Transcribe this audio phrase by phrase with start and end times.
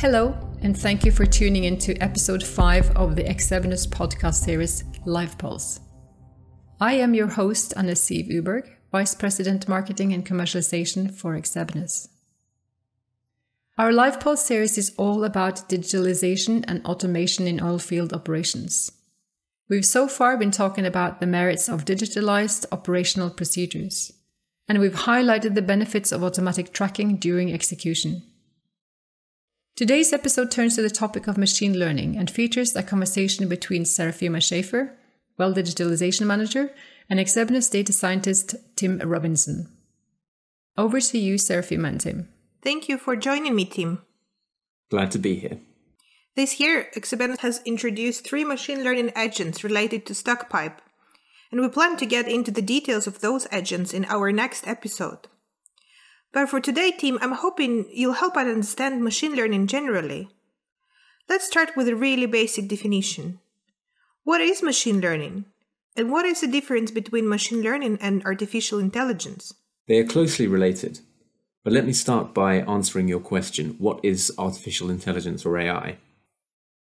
[0.00, 4.84] Hello, and thank you for tuning in to episode 5 of the Exebenus podcast series
[5.04, 5.80] Live Pulse.
[6.80, 12.06] I am your host, Anna Uberg, Vice President Marketing and Commercialization for Exebenus.
[13.76, 18.92] Our Live Pulse series is all about digitalization and automation in oilfield operations.
[19.68, 24.12] We've so far been talking about the merits of digitalized operational procedures,
[24.68, 28.22] and we've highlighted the benefits of automatic tracking during execution.
[29.78, 34.42] Today's episode turns to the topic of machine learning and features a conversation between Serafima
[34.42, 34.98] Schaefer,
[35.36, 36.72] Well Digitalization Manager,
[37.08, 39.68] and Exebenus data scientist Tim Robinson.
[40.76, 42.28] Over to you, Serafima and Tim.
[42.60, 44.02] Thank you for joining me, Tim.
[44.90, 45.60] Glad to be here.
[46.34, 50.78] This year, Exebenus has introduced three machine learning agents related to StuckPipe,
[51.52, 55.28] and we plan to get into the details of those agents in our next episode.
[56.32, 60.28] But for today, Tim, I'm hoping you'll help us understand machine learning generally.
[61.28, 63.40] Let's start with a really basic definition.
[64.24, 65.46] What is machine learning?
[65.96, 69.52] And what is the difference between machine learning and artificial intelligence?
[69.86, 71.00] They are closely related.
[71.64, 75.98] But let me start by answering your question what is artificial intelligence or AI?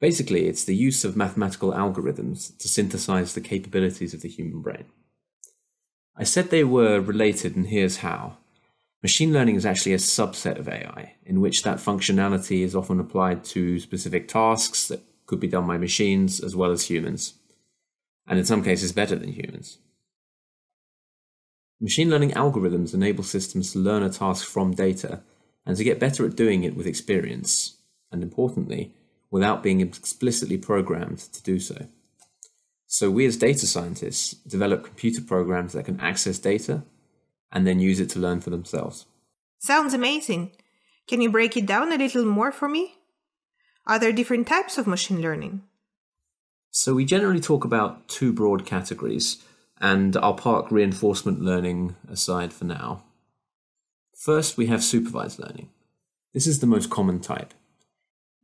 [0.00, 4.84] Basically, it's the use of mathematical algorithms to synthesize the capabilities of the human brain.
[6.16, 8.38] I said they were related, and here's how.
[9.02, 13.42] Machine learning is actually a subset of AI, in which that functionality is often applied
[13.42, 17.34] to specific tasks that could be done by machines as well as humans,
[18.28, 19.78] and in some cases better than humans.
[21.80, 25.20] Machine learning algorithms enable systems to learn a task from data
[25.66, 27.78] and to get better at doing it with experience,
[28.12, 28.94] and importantly,
[29.32, 31.88] without being explicitly programmed to do so.
[32.86, 36.84] So, we as data scientists develop computer programs that can access data
[37.52, 39.06] and then use it to learn for themselves.
[39.58, 40.52] Sounds amazing.
[41.06, 42.94] Can you break it down a little more for me?
[43.86, 45.62] Are there different types of machine learning?
[46.70, 49.44] So, we generally talk about two broad categories
[49.80, 53.02] and I'll park reinforcement learning aside for now.
[54.16, 55.70] First, we have supervised learning.
[56.32, 57.52] This is the most common type.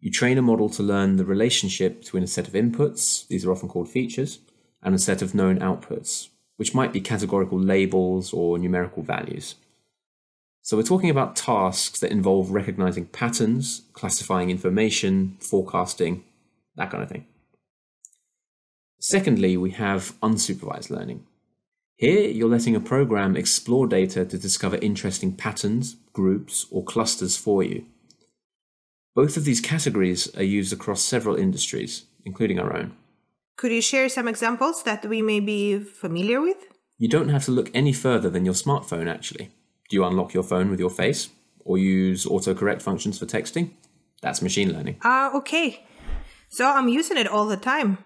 [0.00, 3.52] You train a model to learn the relationship between a set of inputs, these are
[3.52, 4.40] often called features,
[4.82, 9.54] and a set of known outputs, which might be categorical labels or numerical values.
[10.60, 16.24] So we're talking about tasks that involve recognizing patterns, classifying information, forecasting,
[16.76, 17.26] that kind of thing.
[19.00, 21.24] Secondly, we have unsupervised learning.
[21.94, 27.62] Here, you're letting a program explore data to discover interesting patterns, groups, or clusters for
[27.62, 27.86] you.
[29.14, 32.96] Both of these categories are used across several industries, including our own.
[33.58, 36.68] Could you share some examples that we may be familiar with?
[36.96, 39.50] You don't have to look any further than your smartphone, actually.
[39.88, 41.30] Do you unlock your phone with your face?
[41.64, 43.70] Or use autocorrect functions for texting?
[44.22, 45.00] That's machine learning.
[45.02, 45.84] Ah, uh, okay.
[46.48, 47.98] So I'm using it all the time.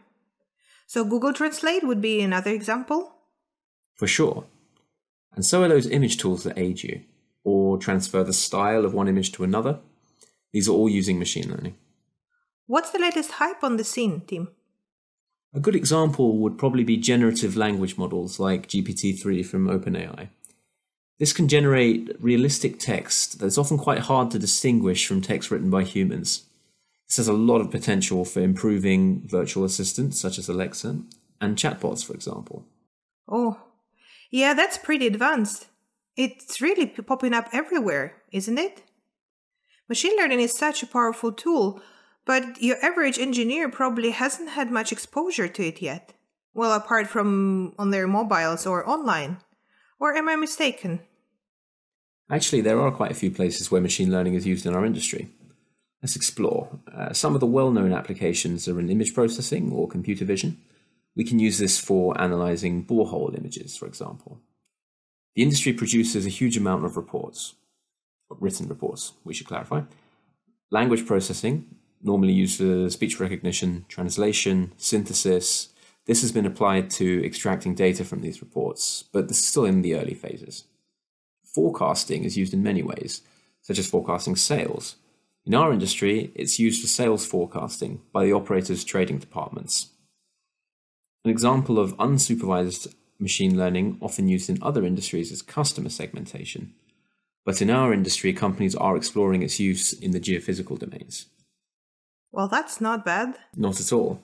[0.87, 3.13] So Google Translate would be another example?
[3.95, 4.47] For sure.
[5.35, 7.03] And so are those image tools that aid you,
[7.45, 9.81] or transfer the style of one image to another.
[10.51, 11.77] These are all using machine learning.
[12.67, 14.49] What's the latest hype on the scene, Tim?
[15.55, 20.29] A good example would probably be generative language models like GPT 3 from OpenAI.
[21.19, 25.85] This can generate realistic text that's often quite hard to distinguish from text written by
[25.85, 26.47] humans.
[27.07, 31.03] This has a lot of potential for improving virtual assistants such as Alexa
[31.41, 32.65] and chatbots, for example.
[33.29, 33.61] Oh,
[34.31, 35.67] yeah, that's pretty advanced.
[36.17, 38.83] It's really popping up everywhere, isn't it?
[39.89, 41.83] Machine learning is such a powerful tool,
[42.25, 46.15] but your average engineer probably hasn't had much exposure to it yet.
[46.55, 49.39] Well, apart from on their mobiles or online.
[49.99, 51.01] Or am I mistaken?
[52.31, 55.29] Actually, there are quite a few places where machine learning is used in our industry.
[56.03, 56.81] Let's explore.
[56.93, 60.61] Uh, some of the well known applications are in image processing or computer vision.
[61.15, 64.41] We can use this for analyzing borehole images, for example.
[65.35, 67.55] The industry produces a huge amount of reports,
[68.29, 69.83] written reports, we should clarify.
[70.71, 75.69] Language processing, normally used for speech recognition, translation, synthesis.
[76.07, 79.83] This has been applied to extracting data from these reports, but this is still in
[79.83, 80.65] the early phases.
[81.45, 83.23] Forecasting is used in many ways,
[83.61, 84.97] such as forecasting sales,
[85.45, 89.89] in our industry, it's used for sales forecasting by the operator's trading departments.
[91.25, 96.75] An example of unsupervised machine learning, often used in other industries, is customer segmentation.
[97.45, 101.27] But in our industry, companies are exploring its use in the geophysical domains.
[102.33, 103.37] Well, that's not bad.
[103.55, 104.23] Not at all.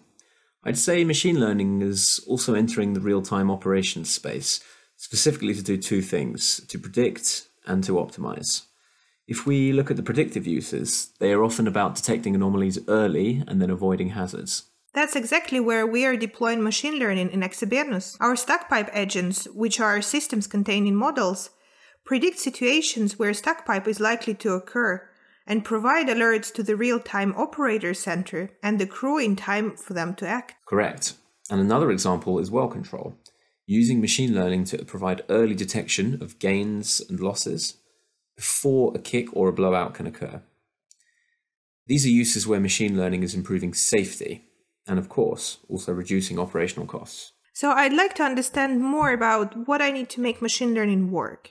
[0.65, 4.61] I'd say machine learning is also entering the real time operations space,
[4.97, 8.63] specifically to do two things to predict and to optimize.
[9.27, 13.61] If we look at the predictive uses, they are often about detecting anomalies early and
[13.61, 14.65] then avoiding hazards.
[14.95, 18.17] That's exactly where we are deploying machine learning in Exebenus.
[18.21, 21.51] Our stuck pipe agents, which are systems containing models,
[22.07, 25.08] predict situations where stuck pipe is likely to occur
[25.49, 29.95] and provide alerts to the real time operator center and the crew in time for
[29.95, 30.55] them to act.
[30.67, 31.15] Correct.
[31.51, 33.17] And another example is well control,
[33.67, 37.79] using machine learning to provide early detection of gains and losses
[38.37, 40.43] before a kick or a blowout can occur.
[41.87, 44.45] These are uses where machine learning is improving safety
[44.87, 47.33] and, of course, also reducing operational costs.
[47.55, 51.51] So, I'd like to understand more about what I need to make machine learning work.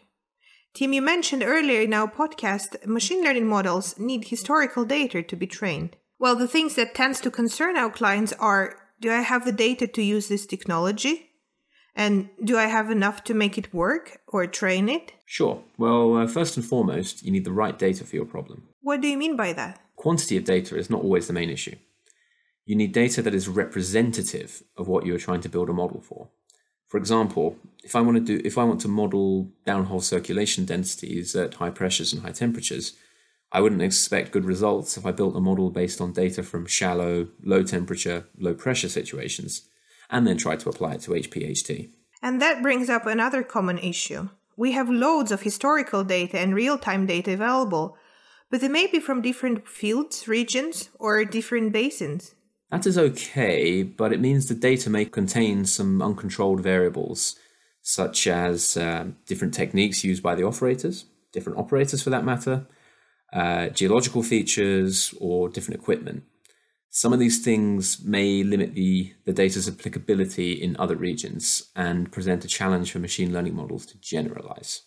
[0.74, 5.48] Tim, you mentioned earlier in our podcast, machine learning models need historical data to be
[5.48, 5.96] trained.
[6.20, 9.88] Well, the things that tends to concern our clients are do I have the data
[9.88, 11.30] to use this technology?
[11.96, 15.14] And do I have enough to make it work or train it?
[15.26, 15.64] Sure.
[15.78, 18.70] Well, uh, first and foremost, you need the right data for your problem.
[18.82, 19.80] What do you mean by that?
[19.96, 21.76] Quantity of data is not always the main issue.
[22.66, 26.02] You need data that is representative of what you are trying to build a model
[26.02, 26.30] for.
[26.88, 31.36] For example, if I want to do if I want to model downhole circulation densities
[31.36, 32.94] at high pressures and high temperatures,
[33.52, 37.28] I wouldn't expect good results if I built a model based on data from shallow,
[37.44, 39.68] low temperature, low pressure situations,
[40.10, 41.90] and then tried to apply it to HPHT.
[42.22, 44.30] And that brings up another common issue.
[44.58, 47.98] We have loads of historical data and real time data available,
[48.50, 52.34] but they may be from different fields, regions, or different basins.
[52.70, 57.38] That is okay, but it means the data may contain some uncontrolled variables,
[57.82, 62.68] such as uh, different techniques used by the operators, different operators for that matter,
[63.32, 66.24] uh, geological features, or different equipment.
[66.90, 72.44] Some of these things may limit the, the data's applicability in other regions and present
[72.44, 74.82] a challenge for machine learning models to generalize.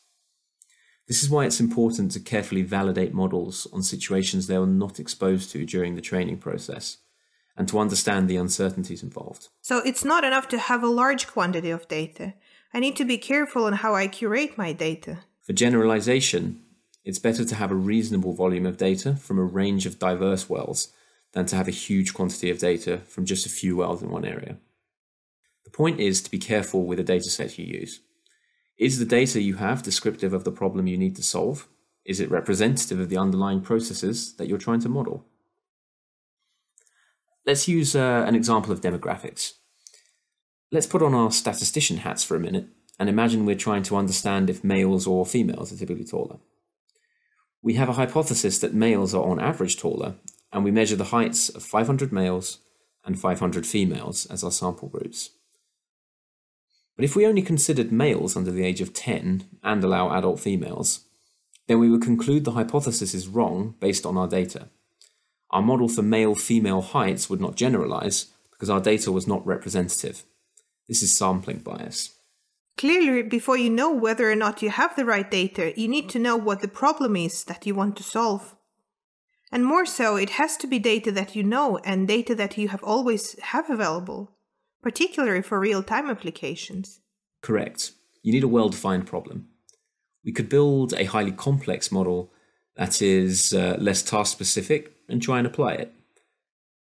[1.09, 5.51] This is why it's important to carefully validate models on situations they are not exposed
[5.53, 6.99] to during the training process
[7.57, 9.49] and to understand the uncertainties involved.
[9.61, 12.35] So it's not enough to have a large quantity of data.
[12.73, 15.19] I need to be careful on how I curate my data.
[15.41, 16.63] For generalization,
[17.05, 20.93] it's better to have a reasonable volume of data from a range of diverse wells
[21.33, 24.25] than to have a huge quantity of data from just a few wells in one
[24.25, 24.59] area.
[25.65, 28.01] The point is to be careful with the dataset you use.
[28.79, 31.69] Is the data you have descriptive of the problem you need to solve?
[32.05, 35.27] Is it representative of the underlying processes that you're trying to model?
[37.47, 39.53] Let's use uh, an example of demographics.
[40.71, 42.69] Let's put on our statistician hats for a minute
[43.01, 46.37] and imagine we're trying to understand if males or females are typically taller.
[47.63, 50.17] We have a hypothesis that males are on average taller,
[50.53, 52.59] and we measure the heights of 500 males
[53.05, 55.31] and 500 females as our sample groups.
[56.95, 61.07] But if we only considered males under the age of 10 and allow adult females,
[61.69, 64.69] then we would conclude the hypothesis is wrong based on our data.
[65.51, 70.25] Our model for male female heights would not generalize because our data was not representative.
[70.89, 72.17] This is sampling bias.
[72.77, 76.19] Clearly, before you know whether or not you have the right data, you need to
[76.19, 78.55] know what the problem is that you want to solve.
[79.53, 82.69] And more so, it has to be data that you know and data that you
[82.69, 84.33] have always have available,
[84.83, 87.01] particularly for real-time applications.
[87.43, 87.93] Correct.
[88.23, 89.49] You need a well-defined problem.
[90.25, 92.33] We could build a highly complex model
[92.81, 95.93] that is uh, less task specific and try and apply it.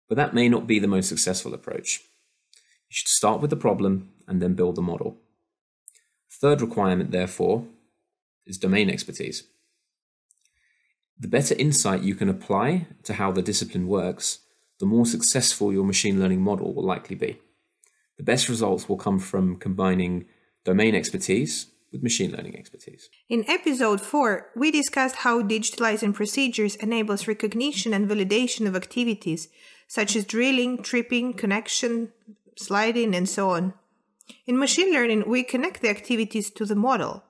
[0.09, 2.01] But that may not be the most successful approach.
[2.89, 5.19] You should start with the problem and then build the model.
[6.29, 7.67] Third requirement, therefore,
[8.45, 9.45] is domain expertise.
[11.17, 14.41] The better insight you can apply to how the discipline works,
[14.81, 17.39] the more successful your machine learning model will likely be.
[18.17, 20.25] The best results will come from combining
[20.65, 23.09] domain expertise with machine learning expertise.
[23.29, 29.49] In episode 4, we discussed how digitalizing procedures enables recognition and validation of activities
[29.87, 32.13] such as drilling, tripping, connection,
[32.57, 33.75] sliding, and so on.
[34.47, 37.23] In machine learning, we connect the activities to the model.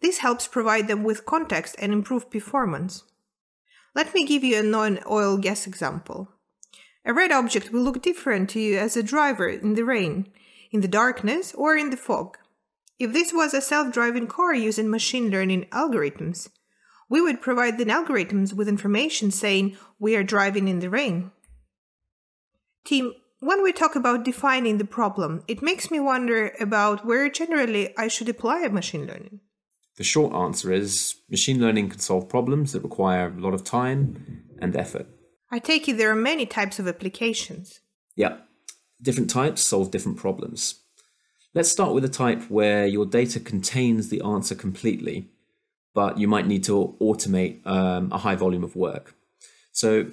[0.00, 3.04] This helps provide them with context and improve performance.
[3.94, 6.28] Let me give you a non oil gas example.
[7.04, 10.28] A red object will look different to you as a driver in the rain,
[10.70, 12.38] in the darkness, or in the fog.
[12.98, 16.48] If this was a self driving car using machine learning algorithms,
[17.08, 21.30] we would provide the algorithms with information saying we are driving in the rain.
[22.84, 27.96] Tim, when we talk about defining the problem, it makes me wonder about where generally
[27.98, 29.40] I should apply machine learning.
[29.96, 34.44] The short answer is machine learning can solve problems that require a lot of time
[34.58, 35.06] and effort.
[35.50, 37.80] I take it there are many types of applications.
[38.14, 38.38] Yeah,
[39.00, 40.82] different types solve different problems.
[41.56, 45.30] Let's start with a type where your data contains the answer completely,
[45.94, 49.14] but you might need to automate um, a high volume of work.
[49.72, 50.10] So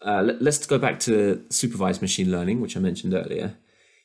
[0.00, 3.58] uh, let, us go back to supervised machine learning, which I mentioned earlier.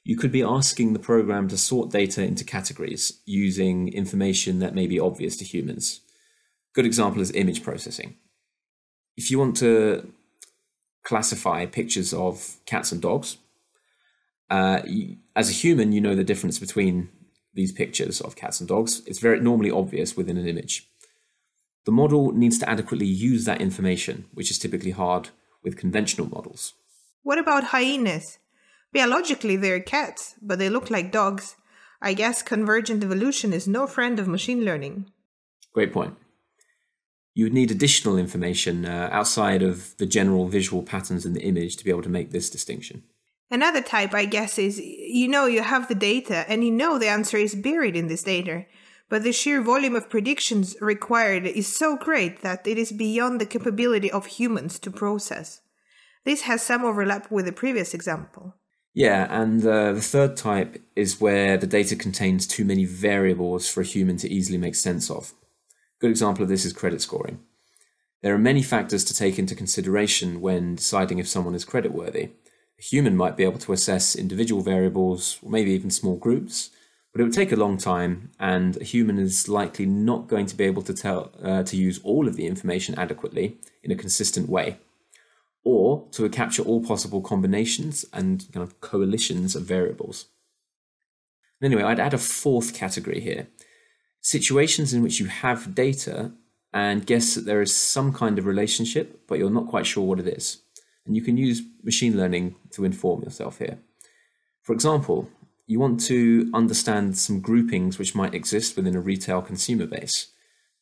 [0.03, 4.85] You could be asking the program to sort data into categories using information that may
[4.85, 6.01] be obvious to humans.
[6.73, 8.17] Good example is image processing.
[9.15, 10.11] If you want to
[11.05, 13.37] classify pictures of cats and dogs,
[14.49, 14.81] uh,
[15.35, 17.09] as a human, you know the difference between
[17.53, 19.01] these pictures of cats and dogs.
[19.07, 20.89] It's very normally obvious within an image.
[21.85, 25.29] The model needs to adequately use that information, which is typically hard
[25.63, 26.73] with conventional models.
[27.23, 28.39] What about hyenas?
[28.93, 31.55] Biologically, they're cats, but they look like dogs.
[32.01, 35.11] I guess convergent evolution is no friend of machine learning.
[35.73, 36.15] Great point.
[37.33, 41.75] You would need additional information uh, outside of the general visual patterns in the image
[41.77, 43.03] to be able to make this distinction.
[43.51, 47.07] Another type, I guess, is you know you have the data and you know the
[47.07, 48.65] answer is buried in this data,
[49.09, 53.45] but the sheer volume of predictions required is so great that it is beyond the
[53.45, 55.61] capability of humans to process.
[56.23, 58.55] This has some overlap with the previous example.
[58.95, 63.81] Yeah, and uh, the third type is where the data contains too many variables for
[63.81, 65.33] a human to easily make sense of.
[65.99, 67.39] Good example of this is credit scoring.
[68.21, 72.31] There are many factors to take into consideration when deciding if someone is creditworthy.
[72.77, 76.71] A human might be able to assess individual variables, or maybe even small groups,
[77.11, 80.55] but it would take a long time, and a human is likely not going to
[80.55, 84.49] be able to tell uh, to use all of the information adequately in a consistent
[84.49, 84.77] way,
[85.63, 90.25] or to capture all possible combinations and kind of coalitions of variables.
[91.63, 93.47] Anyway, I'd add a fourth category here:
[94.19, 96.33] situations in which you have data
[96.73, 100.19] and guess that there is some kind of relationship, but you're not quite sure what
[100.19, 100.63] it is.
[101.05, 103.79] And you can use machine learning to inform yourself here.
[104.61, 105.29] For example,
[105.67, 110.27] you want to understand some groupings which might exist within a retail consumer base.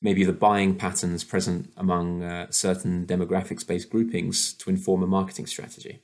[0.02, 5.46] Maybe the buying patterns present among uh, certain demographics based groupings to inform a marketing
[5.48, 6.02] strategy.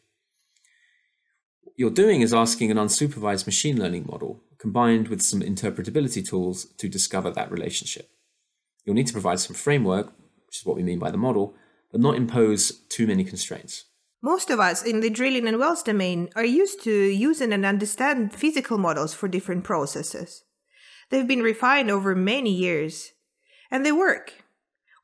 [1.62, 6.66] What you're doing is asking an unsupervised machine learning model combined with some interpretability tools
[6.78, 8.10] to discover that relationship.
[8.86, 10.08] You'll need to provide some framework,
[10.46, 11.56] which is what we mean by the model,
[11.92, 13.86] but not impose too many constraints.
[14.22, 18.34] Most of us in the drilling and wells domain are used to using and understand
[18.34, 20.44] physical models for different processes.
[21.10, 23.14] They've been refined over many years,
[23.72, 24.34] and they work.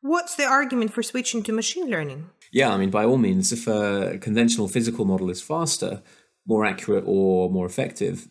[0.02, 2.30] What's the argument for switching to machine learning?
[2.52, 6.04] Yeah, I mean, by all means, if a conventional physical model is faster,
[6.46, 8.28] more accurate, or more effective,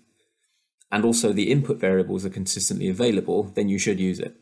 [0.93, 4.37] and also the input variables are consistently available, then you should use it.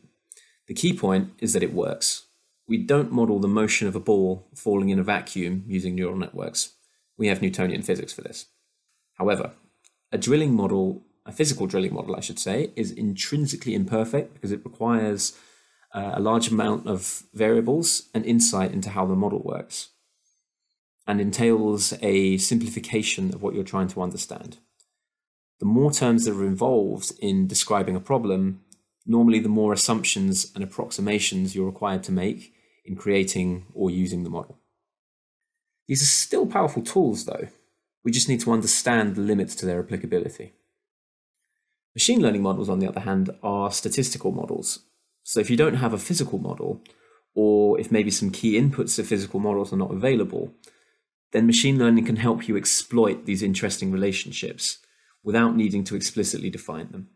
[0.67, 2.27] The key point is that it works.
[2.67, 6.73] We don't model the motion of a ball falling in a vacuum using neural networks.
[7.17, 8.47] We have Newtonian physics for this.
[9.15, 9.51] However,
[10.11, 14.63] a drilling model, a physical drilling model, I should say, is intrinsically imperfect because it
[14.63, 15.37] requires
[15.93, 19.89] uh, a large amount of variables and insight into how the model works
[21.05, 24.57] and entails a simplification of what you're trying to understand.
[25.59, 28.61] The more terms that are involved in describing a problem,
[29.05, 32.53] normally the more assumptions and approximations you're required to make
[32.85, 34.59] in creating or using the model.
[35.87, 37.47] These are still powerful tools, though.
[38.03, 40.53] We just need to understand the limits to their applicability.
[41.95, 44.79] Machine learning models, on the other hand, are statistical models.
[45.23, 46.81] So if you don't have a physical model,
[47.35, 50.53] or if maybe some key inputs to physical models are not available,
[51.31, 54.79] then machine learning can help you exploit these interesting relationships
[55.23, 57.09] without needing to explicitly define them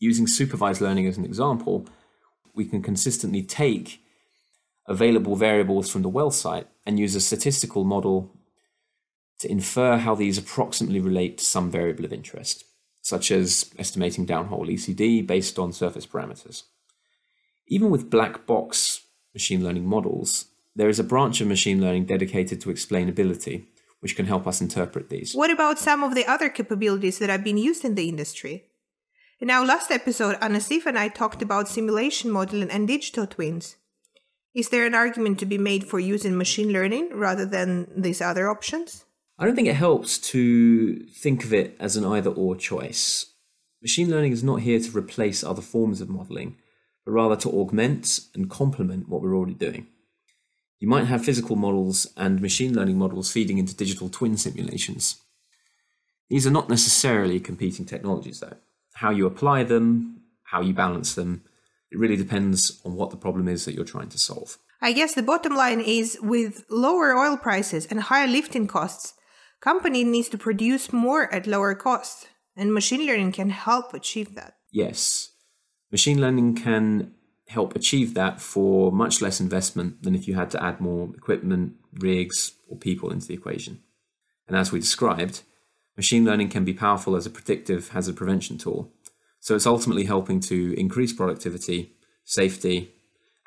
[0.00, 1.86] using supervised learning as an example,
[2.54, 4.02] we can consistently take
[4.88, 8.34] available variables from the well site and use a statistical model
[9.38, 12.64] to infer how these approximately relate to some variable of interest,
[13.00, 16.64] such as estimating downhole ECD based on surface parameters.
[17.68, 19.02] Even with black box
[19.32, 23.64] machine learning models, there is a branch of machine learning dedicated to explainability,
[24.00, 25.34] which can help us interpret these.
[25.34, 28.69] What about some of the other capabilities that have been used in the industry?
[29.40, 33.76] In our last episode, Anasif and I talked about simulation modeling and digital twins.
[34.54, 38.50] Is there an argument to be made for using machine learning rather than these other
[38.50, 39.06] options?
[39.38, 43.32] I don't think it helps to think of it as an either or choice.
[43.80, 46.58] Machine learning is not here to replace other forms of modeling,
[47.06, 49.86] but rather to augment and complement what we're already doing.
[50.80, 55.16] You might have physical models and machine learning models feeding into digital twin simulations.
[56.28, 58.58] These are not necessarily competing technologies, though
[59.00, 61.42] how you apply them, how you balance them.
[61.90, 64.58] It really depends on what the problem is that you're trying to solve.
[64.82, 69.14] I guess the bottom line is with lower oil prices and higher lifting costs,
[69.60, 74.56] company needs to produce more at lower cost, and machine learning can help achieve that.
[74.70, 75.30] Yes.
[75.90, 77.14] Machine learning can
[77.48, 81.72] help achieve that for much less investment than if you had to add more equipment,
[81.94, 83.80] rigs, or people into the equation.
[84.46, 85.42] And as we described,
[86.00, 88.90] machine learning can be powerful as a predictive hazard prevention tool.
[89.38, 91.92] So it's ultimately helping to increase productivity,
[92.24, 92.94] safety,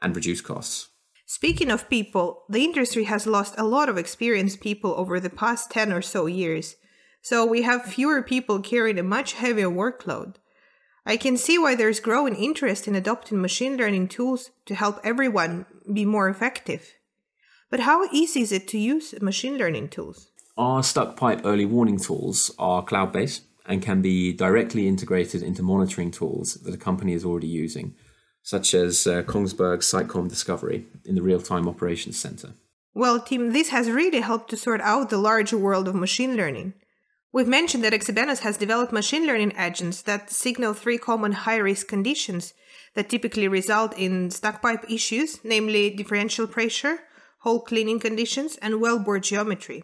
[0.03, 0.89] and reduce costs.
[1.25, 5.71] Speaking of people, the industry has lost a lot of experienced people over the past
[5.71, 6.75] 10 or so years,
[7.23, 10.35] so we have fewer people carrying a much heavier workload.
[11.07, 15.65] I can see why there's growing interest in adopting machine learning tools to help everyone
[15.91, 16.83] be more effective.
[17.71, 20.29] But how easy is it to use machine learning tools?
[20.55, 25.63] Our stuck pipe early warning tools are cloud based and can be directly integrated into
[25.63, 27.95] monitoring tools that a company is already using,
[28.43, 32.53] such as uh, Kongsberg Sitecom Discovery in the Real Time Operations Center.
[32.93, 36.73] Well, Tim, this has really helped to sort out the larger world of machine learning.
[37.31, 41.87] We've mentioned that Exebenus has developed machine learning agents that signal three common high risk
[41.87, 42.53] conditions
[42.93, 46.99] that typically result in stuck pipe issues, namely differential pressure,
[47.39, 49.83] hole cleaning conditions, and wellbore geometry.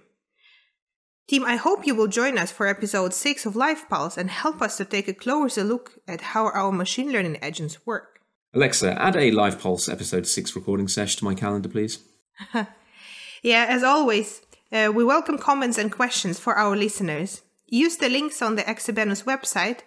[1.29, 4.63] Tim, I hope you will join us for episode 6 of Live Pulse and help
[4.63, 8.21] us to take a closer look at how our machine learning agents work.
[8.55, 11.99] Alexa, add a Live Pulse episode 6 recording session to my calendar, please.
[13.43, 17.43] yeah, as always, uh, we welcome comments and questions for our listeners.
[17.67, 19.81] Use the links on the Exebenus website,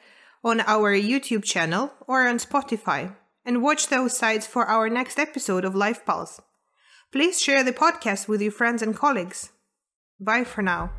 [0.45, 5.65] on our YouTube channel, or on Spotify, and watch those sites for our next episode
[5.65, 6.41] of Live Pulse.
[7.11, 9.51] Please share the podcast with your friends and colleagues.
[10.21, 10.93] Bye for now.